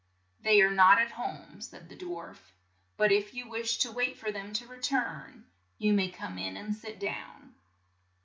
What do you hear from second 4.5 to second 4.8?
to re